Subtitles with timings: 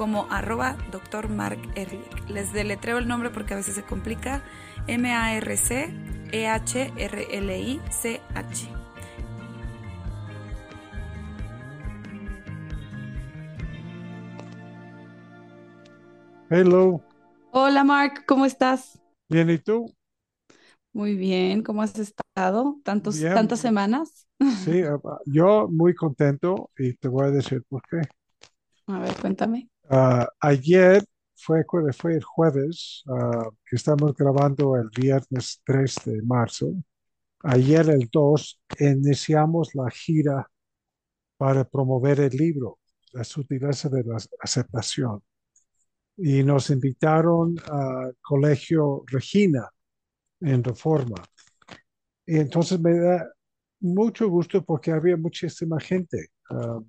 [0.00, 1.28] como arroba Dr.
[1.28, 2.08] Mark Ehrlich.
[2.30, 4.42] Les deletreo el nombre porque a veces se complica.
[4.86, 5.90] M-A-R-C-E-H-R-L-I-C-H.
[16.48, 17.02] Hello,
[17.52, 18.98] Hola Mark, ¿cómo estás?
[19.28, 19.86] bien, ¿y tú?
[20.92, 22.80] Muy bien, ¿cómo has estado?
[22.84, 24.26] Tantos, Bien, tantas semanas.
[24.52, 24.82] sí,
[25.26, 28.02] yo muy contento y te voy a decir por qué.
[28.86, 29.70] A ver, cuéntame.
[29.90, 31.04] Ah, ayer
[31.36, 31.64] fue,
[31.96, 36.72] fue el jueves, ah, que estamos grabando el viernes 3 de marzo.
[37.44, 40.50] Ayer, el 2, iniciamos la gira
[41.38, 42.78] para promover el libro,
[43.12, 45.22] La sutileza de la aceptación.
[46.18, 49.68] Y nos invitaron al Colegio Regina
[50.40, 51.16] en Reforma.
[52.26, 53.28] Y entonces me da
[53.80, 56.28] mucho gusto porque había muchísima gente.
[56.50, 56.80] Ah,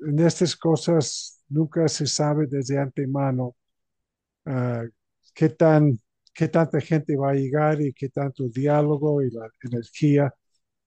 [0.00, 3.56] en estas cosas nunca se sabe desde antemano
[4.46, 4.84] ah,
[5.34, 6.00] qué tan,
[6.34, 10.34] qué tanta gente va a llegar y qué tanto diálogo y la energía.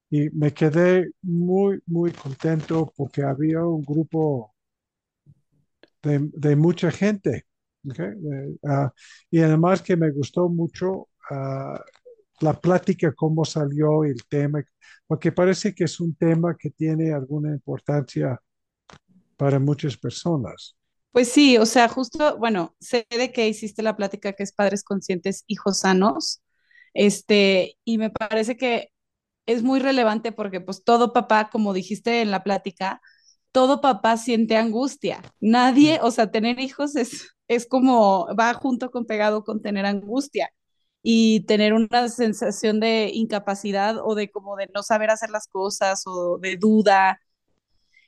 [0.10, 4.54] Y me quedé muy, muy contento porque había un grupo
[6.04, 7.46] de, de mucha gente.
[7.90, 8.00] ¿ok?
[8.00, 8.94] Eh, ah,
[9.32, 11.82] y además que me gustó mucho ah,
[12.42, 14.64] la plática, cómo salió el tema,
[15.08, 18.40] porque parece que es un tema que tiene alguna importancia
[19.40, 20.76] para muchas personas.
[21.12, 24.84] Pues sí, o sea, justo, bueno, sé de que hiciste la plática que es Padres
[24.84, 26.42] Conscientes, Hijos Sanos,
[26.94, 28.92] este, y me parece que
[29.48, 33.02] es muy relevante porque pues todo papá, como dijiste en la plática,
[33.52, 35.22] todo papá siente angustia.
[35.42, 36.06] Nadie, Mm.
[36.06, 40.52] o sea, tener hijos es, es como, va junto con pegado con tener angustia
[41.04, 46.04] y tener una sensación de incapacidad o de como de no saber hacer las cosas
[46.08, 47.20] o de duda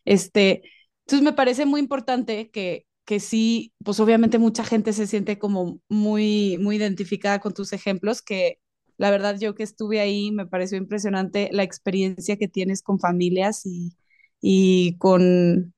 [0.06, 0.64] este,
[1.06, 5.80] entonces me parece muy importante que, que sí, pues obviamente mucha gente se siente como
[5.90, 8.60] muy, muy identificada con tus ejemplos, que
[8.98, 13.66] la verdad yo que estuve ahí me pareció impresionante la experiencia que tienes con familias
[13.66, 13.96] y,
[14.42, 15.74] y con,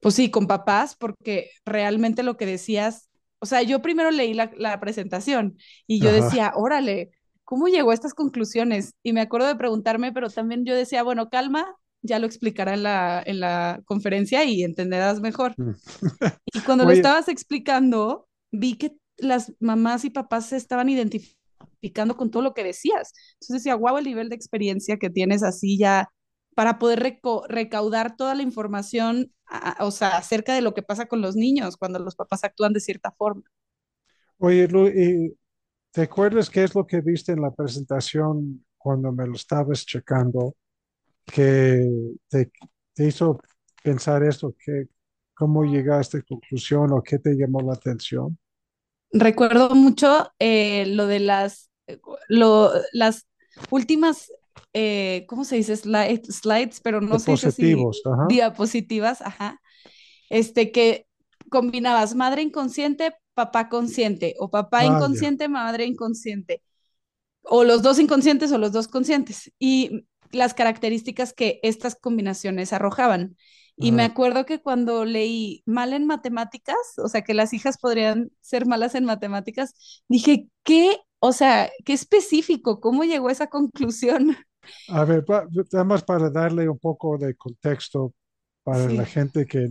[0.00, 3.08] pues sí, con papás, porque realmente lo que decías,
[3.40, 6.10] o sea, yo primero leí la, la presentación y yo Ajá.
[6.12, 7.10] decía, órale,
[7.44, 8.94] ¿cómo llegó a estas conclusiones?
[9.02, 11.66] Y me acuerdo de preguntarme, pero también yo decía, bueno, calma,
[12.02, 15.54] ya lo explicará en la, en la conferencia y entenderás mejor.
[15.56, 15.72] Mm.
[16.46, 22.30] Y cuando lo estabas explicando, vi que las mamás y papás se estaban identificando con
[22.30, 23.12] todo lo que decías.
[23.34, 26.08] Entonces decía, wow, el nivel de experiencia que tienes así ya
[26.54, 31.20] para poder recaudar toda la información, a- o sea, acerca de lo que pasa con
[31.20, 33.42] los niños cuando los papás actúan de cierta forma.
[34.38, 35.36] oye, Lu, ¿y
[35.92, 40.56] ¿te acuerdas qué es lo que viste en la presentación cuando me lo estabas checando
[41.30, 41.88] que
[42.28, 42.50] te,
[42.94, 43.40] te hizo
[43.82, 44.54] pensar esto?
[44.64, 44.88] Que,
[45.34, 48.38] ¿cómo llegaste a esta conclusión o qué te llamó la atención?
[49.12, 51.70] Recuerdo mucho eh, lo de las,
[52.28, 53.26] lo, las
[53.68, 54.32] últimas,
[54.72, 55.74] eh, ¿cómo se dice?
[55.76, 58.28] Slide- slides, pero no así, Dispositivos, ajá.
[58.28, 59.60] diapositivas, ajá.
[60.30, 61.06] Este que
[61.50, 66.62] combinabas madre inconsciente, papá consciente, o papá inconsciente, madre inconsciente,
[67.42, 73.36] o los dos inconscientes o los dos conscientes, y las características que estas combinaciones arrojaban.
[73.78, 78.30] Y me acuerdo que cuando leí mal en matemáticas, o sea, que las hijas podrían
[78.40, 80.98] ser malas en matemáticas, dije, ¿qué?
[81.18, 84.36] O sea, qué específico, ¿cómo llegó a esa conclusión?
[84.88, 88.14] A ver, pa- nada más para darle un poco de contexto
[88.62, 89.68] para la Sí, gente que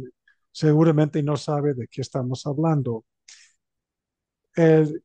[0.52, 3.06] seguramente no sabe de qué estamos hablando.
[4.56, 5.04] El-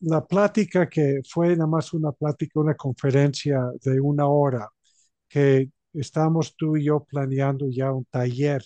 [0.00, 4.68] la plática que fue nada más una plática, una conferencia de una hora,
[5.28, 8.62] que estamos tú y yo planeando ya un taller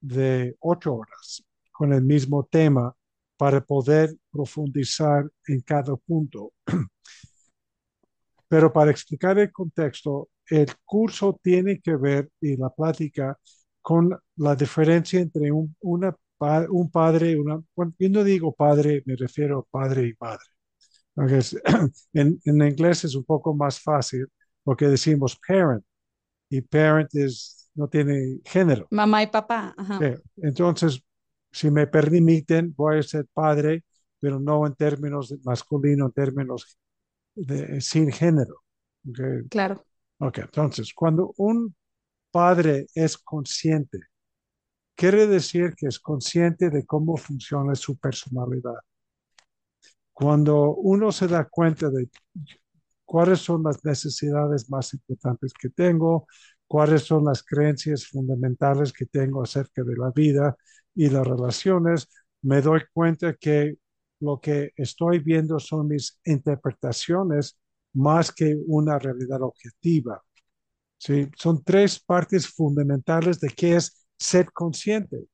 [0.00, 2.94] de ocho horas con el mismo tema
[3.36, 6.52] para poder profundizar en cada punto.
[8.48, 13.38] Pero para explicar el contexto, el curso tiene que ver y la plática
[13.82, 17.62] con la diferencia entre un, una, pa- un padre, una,
[18.10, 20.44] no digo padre, me refiero a padre y madre.
[22.14, 24.26] En, en inglés es un poco más fácil
[24.64, 25.84] porque decimos parent
[26.50, 28.90] y parent es, no tiene género.
[28.90, 30.00] mamá y papá, ajá.
[30.36, 31.02] Entonces,
[31.52, 33.84] si me permiten, voy a ser padre,
[34.20, 36.78] pero no en términos masculino, en términos
[37.34, 38.62] de, sin género.
[39.08, 39.42] Okay.
[39.48, 39.86] Claro.
[40.18, 41.74] Ok, entonces, cuando un
[42.30, 43.98] padre es consciente,
[44.94, 48.78] quiere decir que es consciente de cómo funciona su personalidad.
[50.12, 52.08] Cuando uno se da cuenta de
[53.04, 56.26] cuáles son las necesidades más importantes que tengo,
[56.66, 60.56] cuáles son las creencias fundamentales que tengo acerca de la vida
[60.94, 62.08] y las relaciones,
[62.42, 63.76] me doy cuenta que
[64.20, 67.58] lo que estoy viendo son mis interpretaciones
[67.94, 70.22] más que una realidad objetiva.
[70.96, 71.28] ¿Sí?
[71.36, 75.26] Son tres partes fundamentales de qué es ser consciente.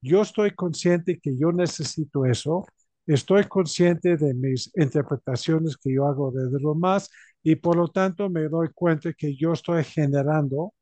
[0.00, 2.66] Yo estoy consciente que yo necesito eso,
[3.06, 7.10] estoy consciente de mis interpretaciones que yo hago de lo más
[7.42, 10.74] y por lo tanto me doy cuenta que yo estoy generando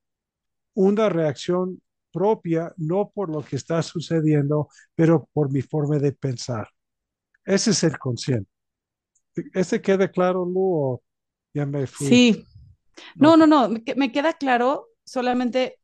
[0.74, 1.80] una reacción
[2.12, 6.68] propia, no por lo que está sucediendo, pero por mi forma de pensar.
[7.44, 8.50] Ese es el consciente.
[9.52, 11.02] ¿Ese queda claro, Lu, o
[11.52, 12.06] ya me fui?
[12.06, 12.46] Sí.
[13.14, 15.78] No, no, no, me queda claro, solamente,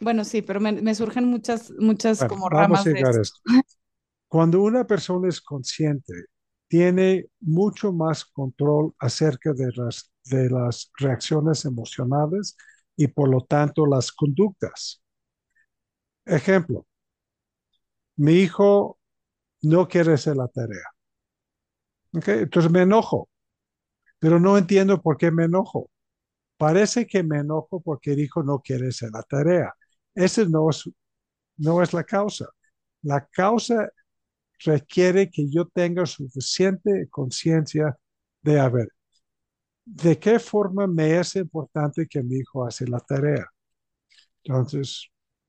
[0.00, 3.16] bueno, sí, pero me, me surgen muchas, muchas Bueno, como vamos ramas a de llegar
[3.16, 3.22] a esto.
[3.22, 3.38] esto.
[4.28, 6.12] Cuando una persona es consciente,
[6.68, 12.56] tiene mucho más control acerca de las, de las reacciones emocionales
[12.96, 15.02] y por lo tanto las conductas.
[16.24, 16.86] Ejemplo,
[18.18, 18.98] mi hijo
[19.62, 20.84] no quiere hacer la tarea.
[22.12, 23.28] Entonces me enojo,
[24.20, 25.90] pero no entiendo por qué me enojo.
[26.58, 29.74] Parece que me enojo porque el hijo no quiere hacer la tarea.
[30.16, 30.90] Ese no es,
[31.58, 32.46] no es la causa.
[33.02, 33.90] La causa
[34.64, 37.98] requiere que yo tenga suficiente conciencia
[38.42, 38.88] de, a ver,
[39.84, 43.46] ¿de qué forma me es importante que mi hijo hace la tarea?
[44.44, 45.08] Entonces,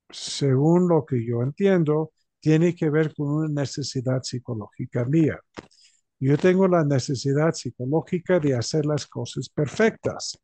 [0.09, 5.39] según lo que yo entiendo, tiene que ver con una necesidad psicológica mía.
[6.19, 10.39] Yo tengo la necesidad psicológica de hacer las cosas perfectas.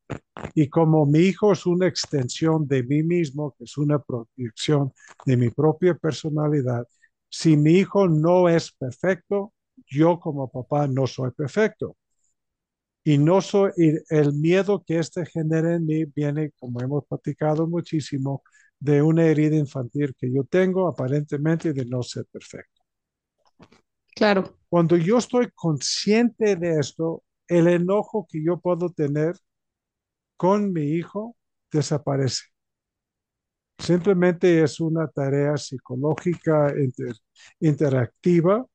[0.56, 4.94] Y como mi hijo es una extensión de mí mismo, que es una proyección
[5.25, 6.88] de mi propia personalidad,
[7.30, 9.54] si mi hijo no es perfecto,
[9.88, 11.98] yo como papá no soy perfecto.
[13.06, 13.72] Y no soy,
[14.10, 18.44] el miedo que este genera en mí viene, como hemos platicado muchísimo,
[18.80, 22.73] de una herida infantil que yo tengo aparentemente de no ser perfecto.
[24.15, 29.36] Claro, Cuando yo estoy consciente de esto, el enojo que yo puedo tener
[30.38, 31.36] con mi hijo
[31.71, 32.44] desaparece.
[33.77, 37.15] Simplemente es una tarea psicológica inter-
[37.60, 38.65] interactiva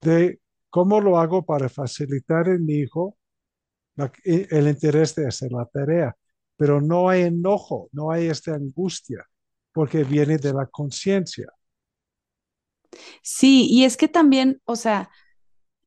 [0.00, 3.16] de cómo lo hago para facilitar en mi hijo
[3.96, 6.16] la- el interés de hacer la tarea.
[6.56, 9.26] Pero no hay enojo, no hay esta angustia,
[9.72, 11.48] porque viene de la conciencia.
[13.22, 15.10] Sí, y es que también, o sea,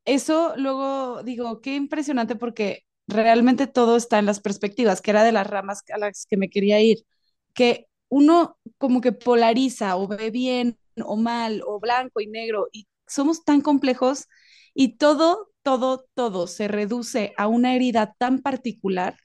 [0.05, 5.31] eso luego digo, qué impresionante porque realmente todo está en las perspectivas, que era de
[5.31, 6.99] las ramas a las que me quería ir,
[7.53, 12.87] que uno como que polariza o ve bien o mal o blanco y negro y
[13.07, 14.27] somos tan complejos
[14.73, 19.17] y todo, todo, todo se reduce a una herida tan particular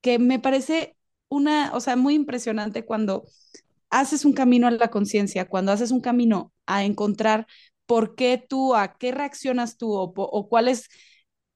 [0.00, 0.96] que me parece
[1.28, 3.26] una, o sea, muy impresionante cuando
[3.90, 7.46] haces un camino a la conciencia, cuando haces un camino a encontrar
[7.86, 10.88] por qué tú, a qué reaccionas tú o, cuál es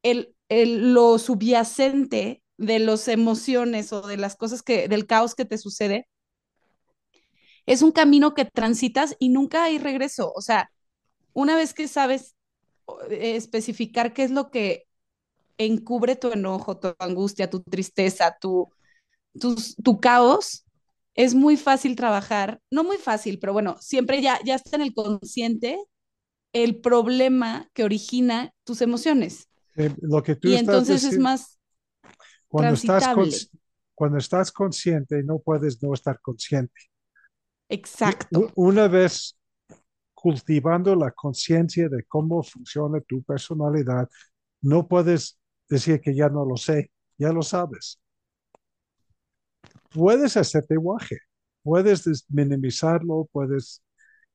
[0.02, 5.44] el, el, lo subyacente de las emociones o de las cosas que, del caos que
[5.44, 6.08] te sucede,
[7.67, 10.32] es un camino que transitas y nunca hay regreso.
[10.34, 10.70] O sea,
[11.32, 12.36] una vez que sabes
[13.10, 14.86] eh, especificar qué es lo que
[15.58, 18.70] encubre tu enojo, tu angustia, tu tristeza, tu,
[19.82, 20.64] tu caos,
[21.15, 24.94] es muy fácil trabajar, no muy fácil, pero bueno, siempre ya, ya está en el
[24.94, 25.79] consciente
[26.53, 29.49] el problema que origina tus emociones.
[29.77, 31.59] Eh, lo que tú Y estás entonces es más
[32.49, 33.61] cuando estás, transitable.
[33.94, 36.81] cuando estás consciente, no puedes no estar consciente.
[37.69, 38.53] Exacto.
[38.55, 39.37] Una vez
[40.15, 44.09] cultivando la conciencia de cómo funciona tu personalidad,
[44.63, 48.01] no puedes decir que ya no lo sé, ya lo sabes.
[49.94, 51.19] Puedes hacerte guaje,
[51.63, 53.82] puedes des- minimizarlo, puedes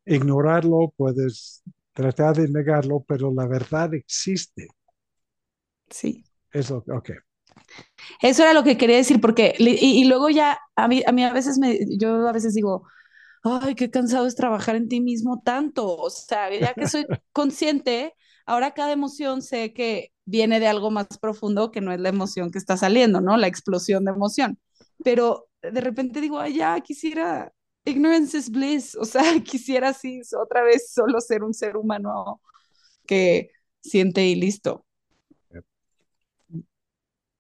[0.06, 1.64] ignorarlo, puedes
[1.94, 4.68] tratar de negarlo, pero la verdad existe.
[5.90, 6.26] Sí.
[6.52, 7.10] Es lo que, ok.
[8.22, 11.24] Eso era lo que quería decir, porque, y, y luego ya, a mí, a mí
[11.24, 12.88] a veces me, yo a veces digo,
[13.44, 15.88] ay, qué cansado es trabajar en ti mismo tanto.
[15.98, 18.16] O sea, ya que soy consciente,
[18.48, 22.52] ahora cada emoción sé que viene de algo más profundo que no es la emoción
[22.52, 23.38] que está saliendo, ¿no?
[23.38, 24.60] La explosión de emoción.
[25.04, 27.52] Pero de repente digo, ay, ya quisiera,
[27.86, 28.96] ignorance is bliss.
[28.96, 32.42] O sea, quisiera así otra vez solo ser un ser humano
[33.06, 33.52] que
[33.82, 34.86] siente y listo.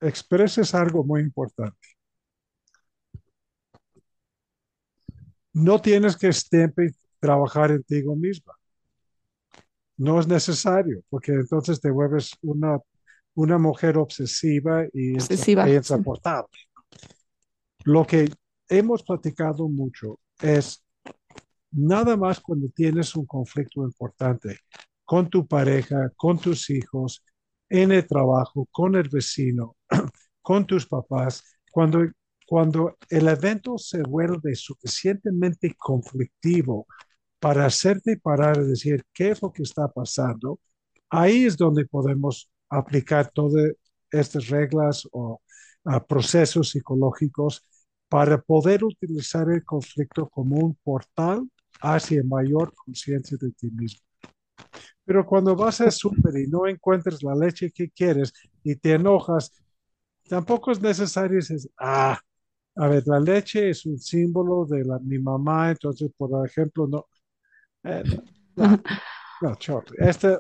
[0.02, 1.88] Expreses algo muy importante.
[5.52, 8.54] No tienes que siempre trabajar en ti misma.
[9.98, 12.80] No es necesario, porque entonces te vuelves una,
[13.34, 16.58] una mujer obsesiva y, obsesiva, y insoportable.
[17.90, 18.32] Lo que
[18.68, 20.86] hemos platicado mucho es
[21.72, 24.60] nada más cuando tienes un conflicto importante
[25.04, 27.24] con tu pareja, con tus hijos,
[27.68, 29.76] en el trabajo, con el vecino,
[30.44, 32.06] con tus papás, cuando,
[32.46, 36.86] cuando el evento se vuelve suficientemente conflictivo
[37.40, 40.60] para hacerte parar y decir qué es lo que está pasando,
[41.10, 43.72] ahí es donde podemos aplicar todas
[44.12, 45.42] estas reglas o
[45.86, 47.66] uh, procesos psicológicos
[48.10, 51.48] para poder utilizar el conflicto como un portal
[51.82, 54.02] hacia mayor conciencia de ti mismo.
[55.06, 59.52] Pero cuando vas al súper y no encuentras la leche que quieres y te enojas,
[60.28, 62.20] tampoco es necesario decir, ah,
[62.76, 67.08] a ver, la leche es un símbolo de la, mi mamá, entonces, por ejemplo, no.
[67.84, 68.04] Eh,
[68.56, 68.78] no,
[69.42, 69.58] no,
[69.98, 70.38] este,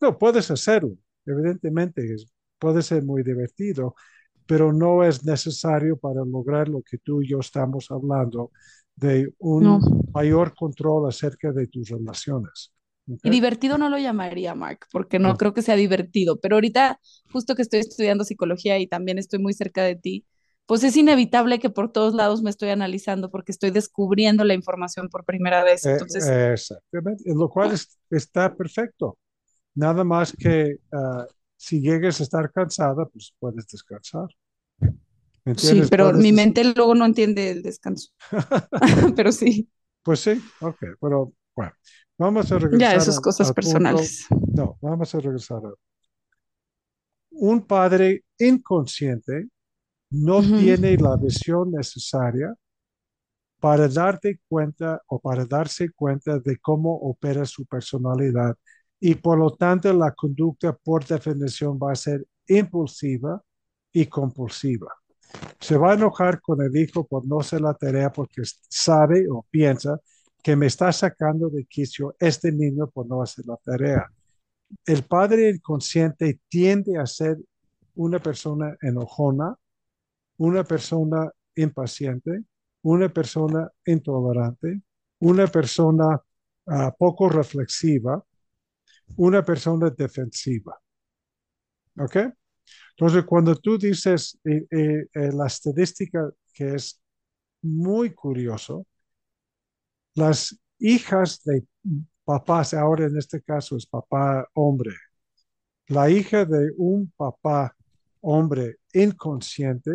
[0.00, 2.16] no, puedes hacerlo, evidentemente,
[2.58, 3.94] puede ser muy divertido,
[4.48, 8.50] pero no es necesario para lograr lo que tú y yo estamos hablando
[8.96, 9.78] de un
[10.12, 12.72] mayor control acerca de tus relaciones.
[13.22, 16.98] Y divertido no lo llamaría, Mark, porque no, creo que sea divertido, pero ahorita,
[17.30, 20.24] justo que estoy estudiando psicología y también estoy muy cerca de ti,
[20.64, 25.10] pues es inevitable que por todos lados me estoy analizando porque estoy descubriendo la información
[25.10, 25.84] por primera vez.
[25.84, 26.26] Eh, Entonces...
[26.26, 27.78] exactamente, lo cual
[28.10, 29.18] está perfecto.
[29.74, 31.26] Nada más que ah,
[31.58, 34.28] si llegues a estar cansada, pues puedes descansar.
[35.56, 38.10] Sí, pero mi mente luego no entiende el descanso.
[39.16, 39.68] pero sí.
[40.02, 41.72] Pues sí, ok, pero bueno,
[42.16, 42.92] vamos a regresar.
[42.92, 44.26] Ya, esas cosas personales.
[44.54, 45.60] No, vamos a regresar.
[47.30, 49.48] Un padre inconsciente
[50.10, 52.54] no tiene la visión necesaria
[53.60, 58.56] para darte cuenta o para darse cuenta de cómo opera su personalidad
[59.00, 63.42] y por lo tanto la conducta por definición va a ser impulsiva
[63.92, 64.92] y compulsiva.
[65.60, 69.46] Se va a enojar con el hijo por no hacer la tarea porque sabe o
[69.50, 70.00] piensa
[70.42, 74.06] que me está sacando de quicio este niño por no hacer la tarea.
[74.84, 77.38] El padre inconsciente tiende a ser
[77.94, 79.56] una persona enojona,
[80.38, 82.44] una persona impaciente,
[82.82, 84.82] una persona intolerante,
[85.20, 86.22] una persona
[86.66, 88.22] ah, poco reflexiva,
[89.16, 90.78] una persona defensiva.
[91.98, 92.16] ¿Ok?
[92.96, 97.00] Entonces, cuando tú dices eh, eh, eh, la estadística que es
[97.62, 98.86] muy curioso,
[100.14, 101.64] las hijas de
[102.24, 104.92] papás, ahora en este caso es papá hombre,
[105.86, 107.74] la hija de un papá
[108.20, 109.92] hombre inconsciente,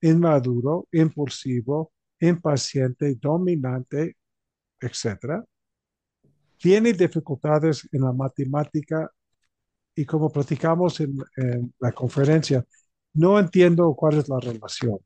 [0.00, 4.16] inmaduro, impulsivo, impaciente, dominante,
[4.80, 5.44] etc.,
[6.62, 9.10] tiene dificultades en la matemática
[9.96, 11.16] y como platicamos en,
[11.80, 12.64] la conferencia,
[13.14, 14.98] no entiendo cuál es la relación.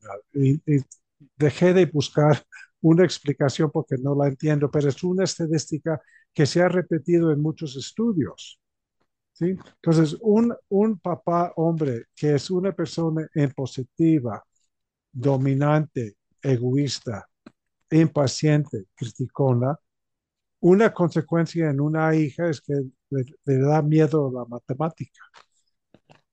[1.35, 2.45] Dejé de buscar
[2.83, 6.01] una explicación porque no la entiendo, pero es una estadística
[6.35, 8.61] que se ha repetido en muchos estudios.
[9.33, 9.57] ¿sí?
[9.77, 14.45] Entonces, un, un papá hombre que es una persona impositiva,
[15.11, 17.27] dominante, egoísta,
[17.91, 19.75] impaciente, criticona,
[20.61, 22.75] una consecuencia en una hija es que
[23.11, 25.21] le, da miedo la matemática.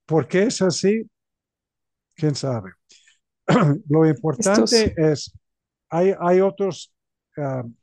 [0.06, 1.08] ¿Por qué es así?
[2.14, 2.72] ¿Quién sabe?
[3.88, 5.32] Lo importante es,
[5.88, 6.92] hay, hay otras
[7.36, 7.74] um,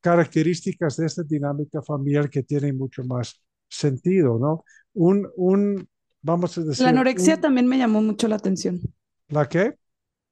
[0.00, 4.64] características de esta dinámica familiar que tienen mucho más sentido, ¿no?
[4.94, 5.88] Un, un
[6.20, 6.82] vamos a decir...
[6.82, 8.80] La anorexia también me llamó mucho la atención.
[9.28, 9.78] ¿La qué?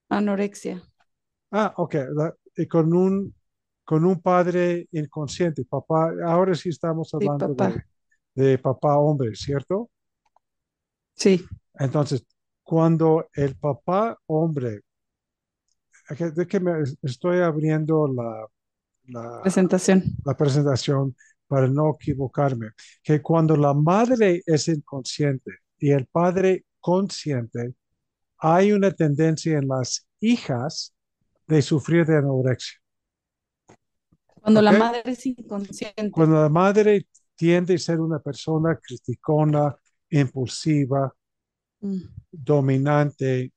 [0.08, 0.82] Anorexia.
[1.50, 1.96] Ah, ok.
[2.56, 3.34] y con un
[3.84, 7.54] con un padre inconsciente, papá, ahora sí estamos hablando
[8.34, 9.90] De, papá hombre, ¿cierto?
[11.14, 11.44] Sí.
[11.74, 12.24] Entonces,
[12.62, 14.80] cuando el papá hombre,
[16.08, 18.46] de que me estoy abriendo la,
[19.04, 20.04] la presentación.
[20.24, 21.14] La presentación
[21.46, 22.70] para no equivocarme,
[23.02, 27.74] que cuando la madre es inconsciente y el padre consciente,
[28.38, 30.94] hay una tendencia en las hijas
[31.46, 32.81] de sufrir de anorexia.
[34.42, 36.10] Cuando la madre es inconsciente.
[36.10, 37.06] Cuando la madre
[37.36, 39.74] tiende a ser una persona criticona,
[40.10, 41.14] impulsiva,
[41.80, 42.00] mm.
[42.30, 43.52] dominante,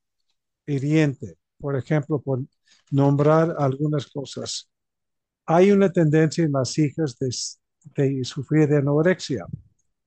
[0.66, 2.44] hiriente, por ejemplo, por
[2.92, 4.70] nombrar algunas cosas.
[5.46, 7.30] Hay una tendencia en las hijas de,
[7.96, 9.46] de sufrir de anorexia.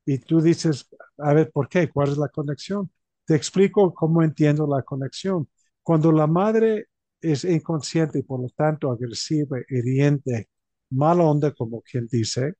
[0.04, 1.90] y tú dices, a ver, ¿por qué?
[1.90, 2.90] ¿Cuál es la conexión?
[3.26, 5.48] Te explico cómo entiendo la conexión.
[5.82, 6.86] Cuando la madre
[7.20, 10.48] es inconsciente y por lo tanto agresiva, hiriente,
[10.90, 12.54] mala onda, como quien dice,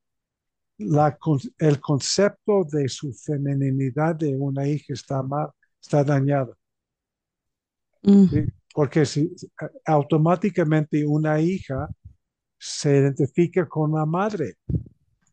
[0.79, 1.19] la,
[1.59, 5.49] el concepto de su femeninidad de una hija está mal,
[5.81, 6.05] está.
[8.03, 8.27] Mm.
[8.75, 9.35] Porque si,
[9.87, 11.89] automáticamente una hija
[12.59, 14.55] se identifica con la madre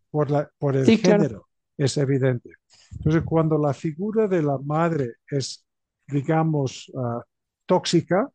[0.09, 1.47] por, la, por el género,
[1.77, 2.51] es evidente.
[2.91, 5.65] Entonces, cuando la figura de la madre es,
[6.07, 7.21] digamos, uh,
[7.65, 8.29] tóxica,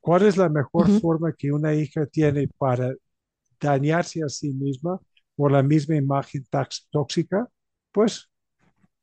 [0.00, 2.92] ¿cuál es la mejor forma que una hija tiene para
[3.60, 4.98] dañarse a sí misma
[5.34, 6.44] por la misma imagen
[6.90, 7.48] tóxica?
[7.92, 8.28] Pues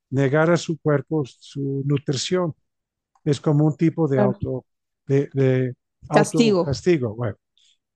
[0.10, 2.54] negar a su cuerpo su nutrición.
[3.24, 4.66] Es como un tipo de auto,
[5.08, 5.74] de, de
[6.08, 6.64] castigo.
[6.64, 7.16] castigo.
[7.16, 7.38] Bueno,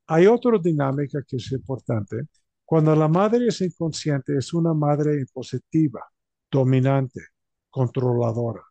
[0.08, 2.18] hay otra dinámica que es importante.
[2.66, 6.02] Cuando la madre es inconsciente, es una madre impositiva,
[6.52, 7.22] dominante,
[7.70, 8.64] controladora.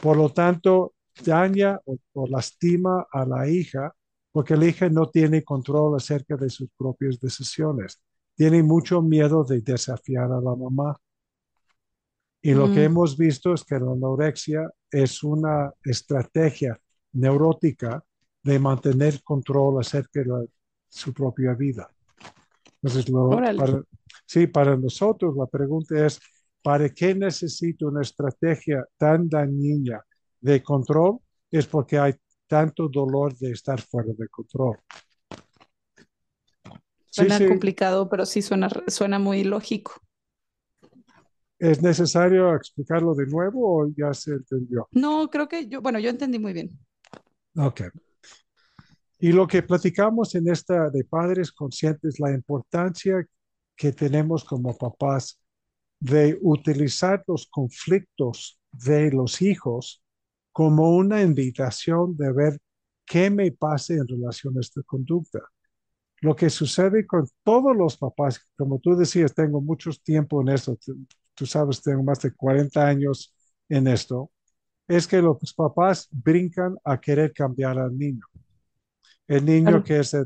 [0.00, 3.94] Por lo tanto, daña o, lastima a la hija
[4.32, 8.00] porque la hija no tiene control acerca de sus propias decisiones.
[8.34, 10.96] Tiene mucho miedo de desafiar a la mamá.
[12.40, 12.84] Y lo que mm.
[12.84, 16.78] hemos visto es que la anorexia es una estrategia
[17.12, 18.02] neurótica
[18.42, 20.48] de mantener control acerca de
[20.88, 21.90] su propia vida.
[22.80, 23.12] Entonces,
[24.24, 26.20] sí, para nosotros la pregunta es,
[26.62, 30.04] ¿para qué necesito una estrategia tan dañina
[30.40, 31.18] de control?
[31.50, 32.14] Es porque hay
[32.48, 34.78] tanto dolor de estar fuera de control.
[37.10, 40.00] Suena complicado, pero sí suena, suena muy lógico.
[41.58, 44.88] ¿Es necesario explicarlo de nuevo o ya se entendió?
[44.92, 46.70] No, creo que yo, bueno, yo entendí muy bien.
[47.56, 47.82] Ok.
[49.18, 53.26] Y lo que platicamos en esta de padres conscientes, la importancia
[53.76, 55.40] que tenemos como papás
[55.98, 60.04] de utilizar los conflictos de los hijos
[60.58, 62.58] como una invitación de ver
[63.06, 65.38] qué me pasa en relación a esta conducta.
[66.20, 70.76] Lo que sucede con todos los papás, como tú decías, tengo mucho tiempo en esto,
[71.34, 73.32] tú sabes, tengo más de 40 años
[73.68, 74.32] en esto,
[74.88, 78.26] es que los papás brincan a querer cambiar al niño.
[79.28, 80.16] El niño que es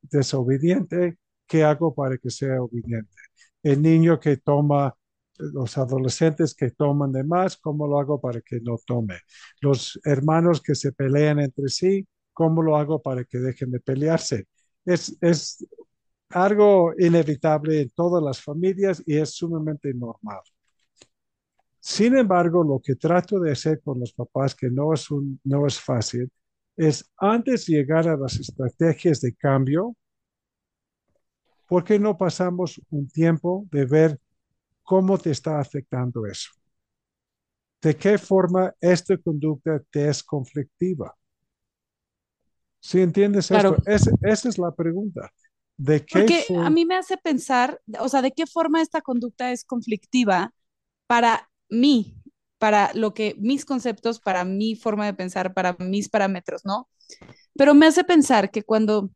[0.00, 3.16] desobediente, ¿qué hago para que sea obediente?
[3.64, 4.94] El niño que toma,
[5.38, 9.20] los adolescentes que toman de más, ¿cómo lo hago para que no tome?
[9.60, 14.46] Los hermanos que se pelean entre sí, ¿cómo lo hago para que dejen de pelearse?
[14.84, 15.66] Es, es
[16.30, 20.40] algo inevitable en todas las familias y es sumamente normal.
[21.80, 25.66] Sin embargo, lo que trato de hacer con los papás, que no es, un, no
[25.66, 26.30] es fácil,
[26.76, 29.96] es antes llegar a las estrategias de cambio,
[31.66, 34.20] ¿por qué no pasamos un tiempo de ver
[34.82, 36.50] cómo te está afectando eso?
[37.80, 41.14] ¿De qué forma esta conducta te es conflictiva?
[42.78, 43.76] ¿Sí entiendes esto?
[43.86, 45.32] esa es la pregunta.
[45.76, 49.50] ¿De qué Porque a mí me hace pensar, o sea, ¿de qué forma esta conducta
[49.52, 50.52] es conflictiva
[51.06, 52.22] para mí?
[52.62, 56.88] para lo que mis conceptos, para mi forma de pensar, para mis parámetros, ¿no?
[57.56, 59.10] Pero me hace pensar que cuando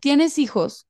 [0.00, 0.87] tienes hijos,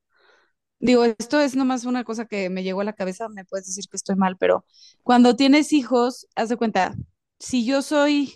[0.81, 3.85] digo, esto es nomás una cosa que me llegó a la cabeza, me puedes decir
[3.91, 4.65] que estoy mal, pero
[5.03, 6.95] cuando tienes hijos, haz de cuenta,
[7.39, 8.35] si yo soy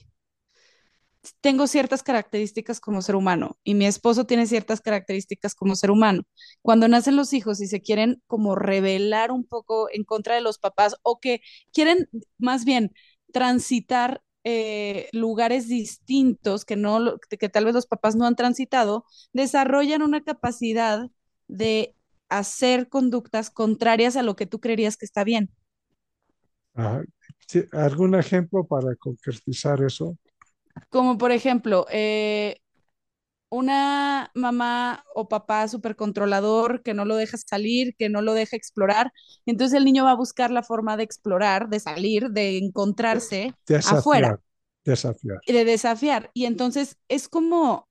[1.40, 6.22] tengo ciertas características como ser humano y mi esposo tiene ciertas características como ser humano.
[6.62, 10.58] Cuando nacen los hijos y se quieren como revelar un poco en contra de los
[10.58, 11.40] papás o que
[11.72, 12.92] quieren más bien
[13.32, 20.02] transitar eh, lugares distintos que no que tal vez los papás no han transitado, desarrollan
[20.02, 21.08] una capacidad
[21.46, 21.94] de
[22.38, 25.50] hacer conductas contrarias a lo que tú creerías que está bien.
[27.72, 30.16] ¿Algún ejemplo para concretizar eso?
[30.88, 32.56] Como por ejemplo, eh,
[33.50, 38.56] una mamá o papá súper controlador que no lo deja salir, que no lo deja
[38.56, 39.12] explorar,
[39.44, 43.54] entonces el niño va a buscar la forma de explorar, de salir, de encontrarse
[43.86, 44.40] afuera.
[44.84, 45.38] Desafiar.
[45.46, 46.30] De desafiar.
[46.32, 47.88] Y entonces es como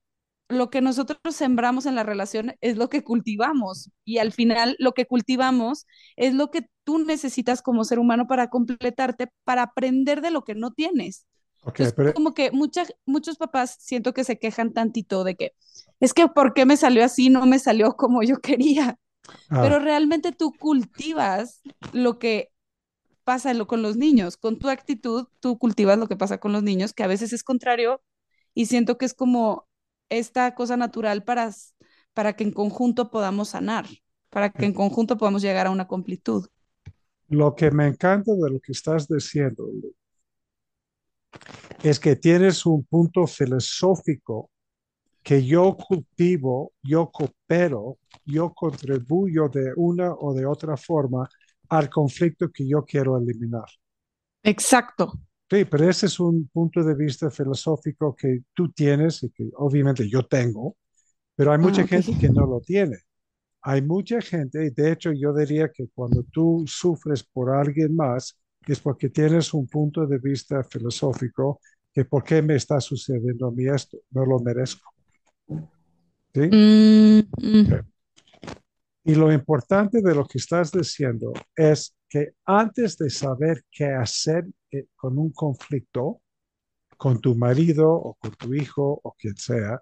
[0.51, 4.93] lo que nosotros sembramos en la relación es lo que cultivamos y al final lo
[4.93, 10.31] que cultivamos es lo que tú necesitas como ser humano para completarte, para aprender de
[10.31, 11.25] lo que no tienes.
[11.63, 15.53] Okay, Como que muchas, muchos papás siento que se quejan tantito de que
[15.99, 17.29] es que ¿por qué me salió así?
[17.29, 18.97] No me salió como yo quería.
[19.49, 19.61] Ah.
[19.61, 21.61] Pero realmente tú cultivas
[21.93, 22.49] lo que
[23.23, 24.37] pasa con los niños.
[24.37, 27.43] Con tu actitud, tú cultivas lo que pasa con los niños, que a veces es
[27.43, 28.01] contrario
[28.53, 29.67] y siento que es como
[30.11, 31.49] esta cosa natural para,
[32.13, 33.87] para que en conjunto podamos sanar,
[34.29, 36.47] para que en conjunto podamos llegar a una completud.
[37.29, 39.69] Lo que me encanta de lo que estás diciendo
[41.81, 44.51] es que tienes un punto filosófico
[45.23, 51.29] que yo cultivo, yo coopero, yo contribuyo de una o de otra forma
[51.69, 53.65] al conflicto que yo quiero eliminar.
[54.43, 55.13] Exacto.
[55.51, 60.07] Sí, pero ese es un punto de vista filosófico que tú tienes y que obviamente
[60.09, 60.77] yo tengo,
[61.35, 62.99] pero hay mucha Ah, gente que no lo tiene.
[63.63, 68.39] Hay mucha gente, y de hecho yo diría que cuando tú sufres por alguien más,
[68.65, 71.59] es porque tienes un punto de vista filosófico
[71.93, 74.89] que por qué me está sucediendo a mí esto, no lo merezco.
[76.33, 76.41] ¿Sí?
[76.41, 77.91] Mm, mm.
[79.03, 84.45] Y lo importante de lo que estás diciendo es que antes de saber qué hacer
[84.71, 86.21] eh, con un conflicto,
[86.97, 89.81] con tu marido o con tu hijo o quien sea,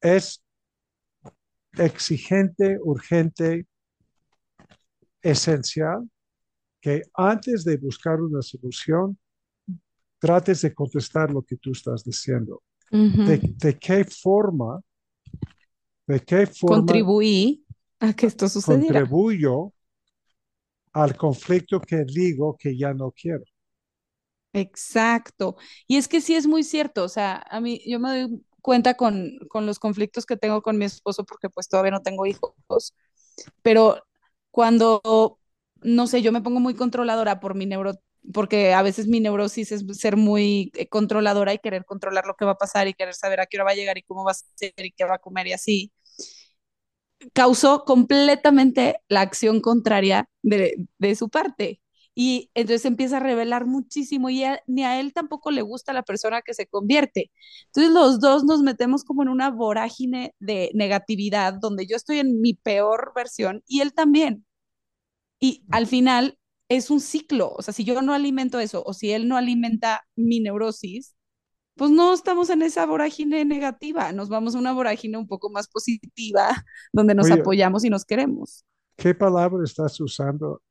[0.00, 0.44] es
[1.78, 3.66] exigente, urgente,
[5.22, 6.08] esencial
[6.80, 9.16] que antes de buscar una solución,
[10.18, 12.62] trates de contestar lo que tú estás diciendo.
[12.90, 14.82] ¿De, de qué forma,
[16.06, 17.64] de qué forma Contribuí
[18.00, 19.00] a que esto sucediera.
[19.00, 19.72] contribuyo
[20.92, 23.44] al conflicto que digo que ya no quiero?
[24.54, 25.56] Exacto.
[25.86, 28.94] Y es que sí es muy cierto, o sea, a mí yo me doy cuenta
[28.94, 32.94] con, con los conflictos que tengo con mi esposo porque pues todavía no tengo hijos,
[33.62, 34.04] pero
[34.50, 35.38] cuando,
[35.82, 37.94] no sé, yo me pongo muy controladora por mi neuro,
[38.34, 42.44] porque a veces mi neurosis es ser muy eh, controladora y querer controlar lo que
[42.46, 44.32] va a pasar y querer saber a qué hora va a llegar y cómo va
[44.32, 45.92] a ser y qué va a comer y así
[47.34, 51.81] causó completamente la acción contraria de, de su parte.
[52.14, 56.02] Y entonces empieza a revelar muchísimo y a, ni a él tampoco le gusta la
[56.02, 57.30] persona que se convierte.
[57.66, 62.40] Entonces los dos nos metemos como en una vorágine de negatividad donde yo estoy en
[62.40, 64.44] mi peor versión y él también.
[65.40, 67.52] Y al final es un ciclo.
[67.56, 71.14] O sea, si yo no alimento eso o si él no alimenta mi neurosis,
[71.76, 75.68] pues no estamos en esa vorágine negativa, nos vamos a una vorágine un poco más
[75.68, 78.64] positiva, donde nos Oye, apoyamos y nos queremos.
[78.96, 80.62] ¿qué palabra estás usando?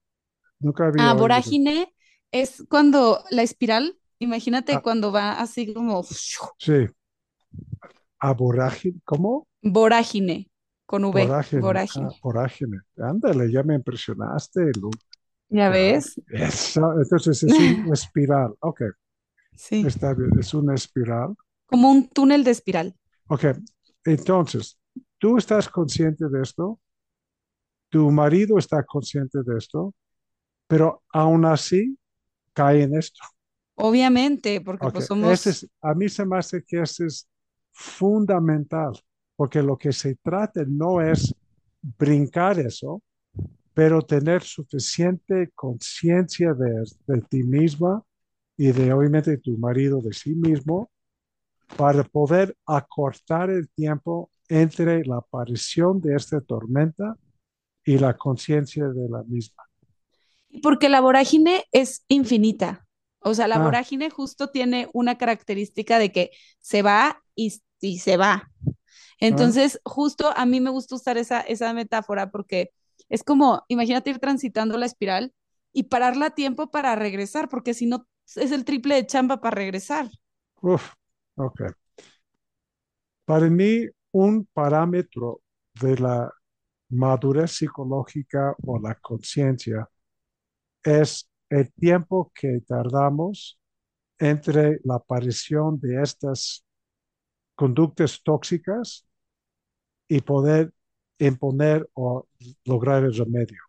[0.62, 1.94] Nunca había Ah, vorágine
[2.32, 6.04] es cuando la espiral, imagínate Ah, cuando va así como
[6.58, 6.88] sí,
[8.20, 9.48] a vorágine, ¿cómo?
[9.64, 10.52] vorágine,
[10.86, 12.24] con V, Vorágine, ah, vorágine.
[12.24, 12.78] vorágine.
[12.98, 14.98] Ándale, ya me impresionaste, Lu.
[15.50, 16.20] ¿Ya Ah, ves?
[16.30, 18.54] eso, entonces es una espiral.
[18.62, 18.82] Ok,
[19.56, 21.36] Sí, está bien, es una espiral.
[21.66, 22.96] como un túnel de espiral.
[23.30, 23.46] Ok,
[24.06, 24.78] entonces,
[25.18, 26.80] ¿tú estás consciente de esto?
[27.90, 29.94] ¿Tu marido está consciente de esto?
[30.72, 31.98] Pero aún así
[32.54, 33.22] cae en esto.
[33.76, 37.28] Obviamente, porque pues ese somos, es, a mí se me hace que ese es
[37.74, 38.94] fundamental,
[39.36, 41.36] porque lo que se trata no es
[41.82, 43.02] brincar eso,
[43.74, 48.02] pero tener suficiente conciencia de, de ti misma
[48.56, 50.90] y de obviamente tu marido de sí mismo
[51.76, 57.18] para poder acortar el tiempo entre la aparición de esta tormenta
[57.84, 59.64] y la conciencia de la misma.
[60.64, 62.88] Porque la vorágine es infinita.
[63.20, 68.00] O sea, la Ah, vorágine justo tiene una característica de que se va y, y
[68.00, 68.52] se va.
[69.30, 72.72] ah, Entonces, justo a mí me gusta usar esa, esa metáfora porque
[73.10, 75.34] es como, imagínate ir transitando la espiral
[75.74, 79.56] y pararla a tiempo para regresar, porque si no, es el triple de chamba para
[79.56, 80.10] regresar.
[80.62, 80.96] uf,
[81.36, 81.62] ok.
[83.26, 85.42] Para mí, un parámetro
[85.82, 86.32] de la
[86.90, 89.88] madurez psicológica o la conciencia
[90.84, 93.60] es el tiempo que tardamos
[94.20, 96.66] entre la aparición de estas
[97.56, 99.06] conductas tóxicas
[100.08, 100.74] y poder
[101.20, 102.28] imponer o
[102.66, 103.60] lograr el remedio.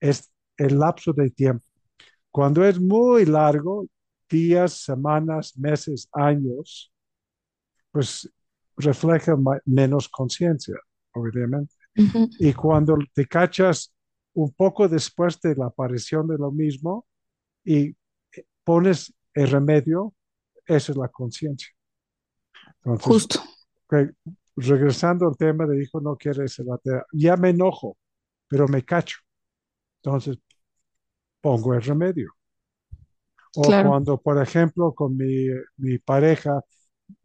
[0.00, 1.66] Es el lapso de tiempo.
[2.30, 3.86] Cuando es muy largo,
[4.28, 6.92] días, semanas, meses, años,
[7.92, 8.28] pues
[8.76, 10.74] refleja menos conciencia,
[11.12, 11.74] obviamente.
[11.96, 12.28] Ujú.
[12.40, 13.93] Y cuando te cachas
[14.34, 17.06] un poco después de la aparición de lo mismo
[17.64, 17.96] y
[18.64, 20.14] pones el remedio,
[20.66, 21.68] esa es la conciencia.
[22.82, 23.40] Justo.
[24.56, 27.96] regresando al tema de hijo no quiere se batea, ya me enojo,
[28.48, 29.18] pero me cacho.
[30.02, 30.38] Entonces,
[31.40, 32.32] pongo el remedio.
[33.56, 33.88] O Claro.
[33.90, 36.60] cuando, por ejemplo, con mi, mi pareja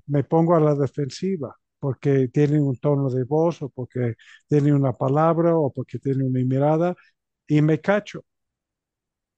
[0.08, 4.16] me pongo a la defensiva porque tiene un tono de voz o porque
[4.48, 6.96] tiene una palabra o porque tiene una mirada
[7.48, 8.26] y me cacho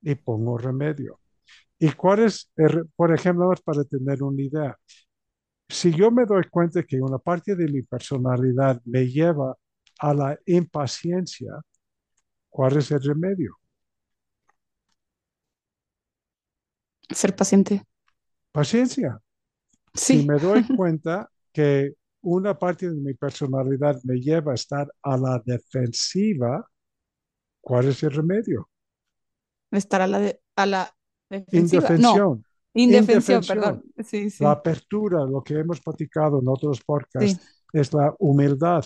[0.01, 1.19] y pongo remedio.
[1.79, 4.77] ¿Y cuál es, el por ejemplo, para tener una idea?
[5.69, 9.55] Si yo me doy cuenta que una parte de mi personalidad me lleva
[9.99, 11.53] a la impaciencia,
[12.49, 13.57] ¿cuál es el remedio?
[17.09, 17.83] Ser paciente.
[18.51, 19.19] Paciencia.
[19.93, 20.21] Sí.
[20.21, 25.17] Si me doy cuenta que una parte de mi personalidad me lleva a estar a
[25.17, 26.65] la defensiva,
[27.61, 28.69] ¿cuál es el remedio?
[29.71, 30.95] Estar a la, de, a la
[31.29, 31.81] defensiva.
[31.87, 32.17] Indefensión.
[32.17, 33.43] No, indefensión, Indefensión.
[33.47, 33.83] perdón.
[34.05, 34.43] Sí, sí.
[34.43, 37.47] La apertura, lo que hemos platicado en otros podcasts, Sí.
[37.73, 38.83] es la humildad.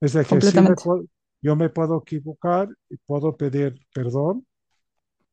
[0.00, 1.04] Es de que me puedo-
[1.42, 4.46] yo me puedo equivocar y puedo pedir perdón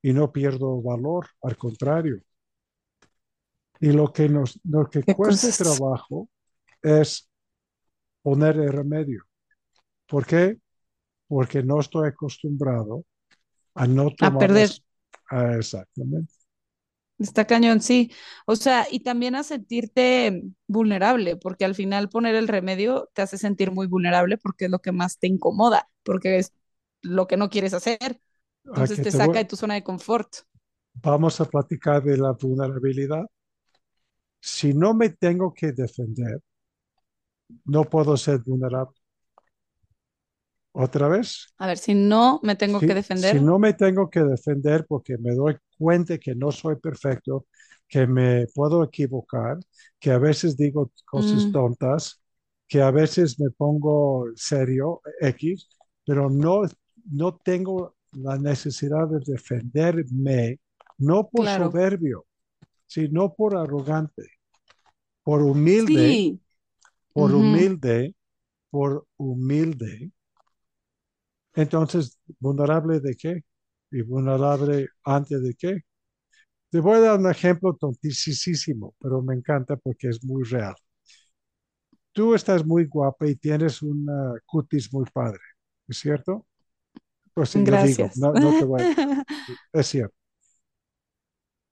[0.01, 2.21] y no pierdo valor, al contrario.
[3.79, 5.57] Y lo que nos, lo que cuesta cosas.
[5.77, 6.29] trabajo
[6.87, 7.29] es
[8.23, 9.23] poner el remedio.
[10.07, 10.57] ¿Por qué?
[11.27, 13.05] Porque no estoy acostumbrado
[13.75, 14.51] a no tomar perder.
[14.51, 14.83] las-
[15.31, 16.33] Ah, exactamente.
[17.19, 18.11] Está cañón, sí.
[18.45, 23.37] O sea, y también a sentirte vulnerable, porque al final poner el remedio te hace
[23.39, 26.53] sentir muy vulnerable porque es lo que más te incomoda, porque es
[27.01, 28.21] lo que no quieres hacer.
[28.71, 30.29] Ah, Entonces te te saca voy- de tu zona de confort.
[31.01, 33.25] Vamos a platicar de la vulnerabilidad.
[34.41, 36.41] Si no me tengo que defender,
[37.65, 38.95] no puedo ser vulnerable.
[40.71, 41.53] ¿Otra vez?
[41.59, 44.85] A ver, si no me tengo Si- que defender, Si no me tengo que defender
[44.87, 47.47] porque me doy cuenta que no soy perfecto,
[47.87, 49.57] que me puedo equivocar,
[49.99, 51.51] que a veces digo cosas Mm.
[51.51, 52.21] tontas,
[52.67, 55.67] que a veces me pongo serio, X,
[56.05, 56.63] pero no,
[57.11, 60.59] no tengo la necesidad de defenderme,
[60.99, 61.47] no por Claro.
[61.47, 62.25] soberbio,
[62.87, 64.23] sino por arrogante,
[65.23, 66.41] por humilde, sí,
[67.17, 68.13] por humilde,
[68.69, 70.11] por humilde.
[71.55, 73.41] Entonces, ¿vulnerable de qué?
[73.89, 75.79] ¿Y vulnerable ante de qué?
[76.69, 80.75] Te voy a dar un ejemplo tontísimo, pero me encanta porque es muy real.
[82.11, 85.39] Tú estás muy guapa y tienes una cutis muy padre,
[85.87, 86.45] ¿es cierto?
[87.33, 88.17] Pues sí, digo, gracias.
[88.17, 89.25] no, no te voy a...
[89.73, 90.16] Es cierto.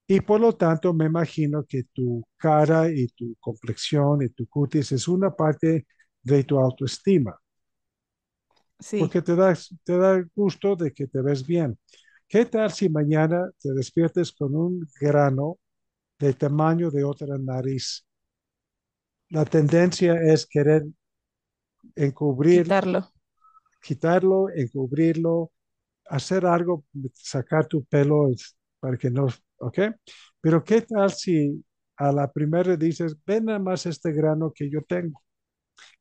[0.07, 4.91] Y por lo tanto, me imagino que tu cara y tu complexión y tu cutis
[4.91, 5.87] es una parte
[6.21, 7.39] de tu autoestima.
[8.79, 11.77] Sí, porque te da, te da gusto de que te ves bien.
[12.27, 15.57] ¿Qué tal si mañana te despiertes con un grano
[16.19, 18.05] del tamaño de otra nariz?
[19.29, 20.83] La tendencia es querer
[21.95, 23.11] encubrir, quitarlo.
[23.81, 25.51] quitarlo, encubrirlo,
[26.07, 28.29] hacer algo, sacar tu pelo
[28.79, 29.27] para que no,
[29.59, 29.79] ¿ok?
[30.41, 31.63] Pero ¿qué tal si
[31.97, 35.21] a la primera dices, ven nada más este grano que yo tengo?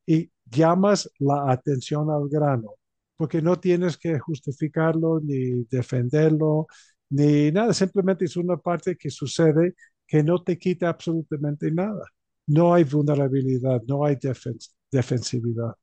[0.07, 2.75] y llamas la atención al grano,
[3.17, 6.67] porque no tienes que justificarlo ni defenderlo,
[7.11, 9.75] ni nada, simplemente es una parte que sucede
[10.07, 12.05] que no te quita absolutamente nada.
[12.47, 14.59] No hay vulnerabilidad, no hay defen
[14.91, 15.75] defensividad.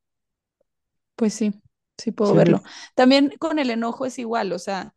[1.15, 1.53] Pues sí,
[1.97, 2.63] sí puedo Sí, verlo.
[2.95, 4.95] También con el enojo es igual, o sea,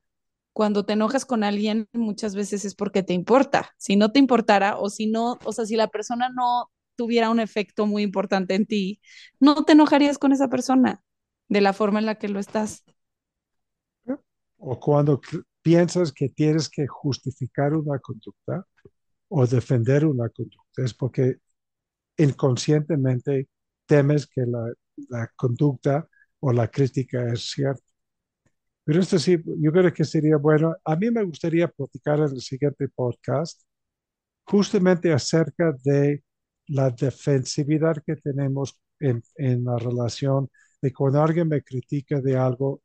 [0.54, 3.72] cuando te enojas con alguien, muchas veces es porque te importa.
[3.76, 7.40] Si no te importara, o si no, o sea, si la persona no tuviera un
[7.40, 9.00] efecto muy importante en ti,
[9.40, 11.02] no te enojarías con esa persona
[11.48, 12.84] de la forma en la que lo estás.
[14.56, 15.20] o cuando
[15.60, 18.66] piensas que tienes que justificar una conducta
[19.28, 21.36] o defender una conducta, es porque
[22.16, 23.48] inconscientemente
[23.86, 24.72] temes que la,
[25.08, 26.08] la conducta
[26.40, 27.83] o la crítica es cierta.
[28.84, 30.74] Pero esto sí, yo creo que sería bueno.
[30.84, 33.62] A mí me gustaría platicar en el siguiente podcast
[34.44, 36.24] justamente acerca de
[36.68, 40.50] la defensividad que tenemos en, en la relación
[40.82, 42.82] de cuando alguien me critica de algo,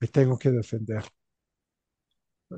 [0.00, 1.04] me tengo que defender.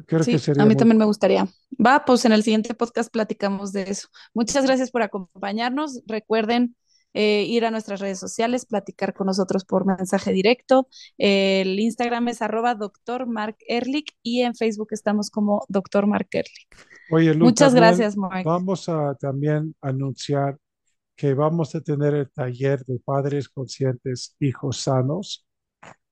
[0.06, 1.46] Creo que Sí, sería a mí muy también me gustaría.
[1.84, 4.08] Va, pues en el siguiente podcast platicamos de eso.
[4.32, 6.02] Muchas gracias por acompañarnos.
[6.06, 6.76] Recuerden
[7.14, 10.88] eh, ir a nuestras redes sociales, platicar con nosotros por mensaje directo.
[11.18, 16.68] El Instagram es arroba doctor Mark Ehrlich y en Facebook estamos como doctor Mark Ehrlich.
[17.10, 18.44] Oye, Lu, Muchas gracias, Mike.
[18.44, 20.56] Vamos a también anunciar
[21.14, 25.46] que vamos a tener el taller de padres conscientes, hijos sanos,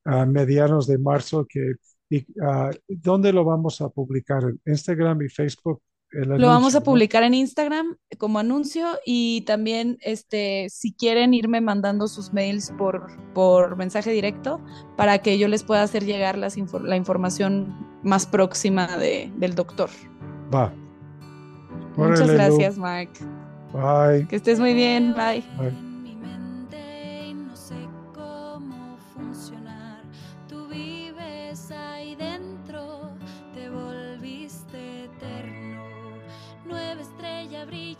[0.04, 1.46] a medianos de marzo.
[1.48, 1.74] Que,
[2.10, 4.44] y, ah, ¿Dónde lo vamos a publicar?
[4.44, 5.82] ¿En Instagram y Facebook?
[6.12, 12.08] Lo vamos a publicar en Instagram como anuncio y también este, si quieren irme mandando
[12.08, 14.60] sus mails por, por mensaje directo
[14.96, 19.54] para que yo les pueda hacer llegar las infor- la información más próxima de, del
[19.54, 19.88] doctor.
[20.52, 20.72] Va.
[21.96, 22.56] Muchas Órale, Lu.
[22.56, 23.20] gracias, Mike.
[23.72, 24.26] Bye.
[24.26, 25.14] Que estés muy bien.
[25.14, 25.44] Bye.
[25.58, 25.89] Bye.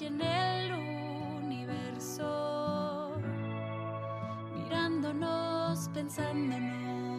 [0.01, 0.73] Brilla en el
[1.45, 3.13] universo,
[4.55, 7.10] mirándonos, pensando en